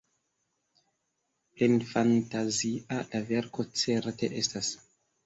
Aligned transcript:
Plenfantazia 1.57 2.99
la 3.13 3.21
verko 3.29 3.67
certe 3.83 4.31
estas. 4.41 4.73